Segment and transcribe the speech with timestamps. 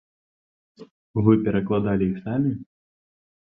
[1.27, 2.51] Вы перакладалі іх самі?